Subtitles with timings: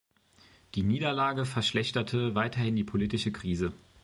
[0.73, 3.71] Die Niederlage verschlechterte weiterhin die politische Krise.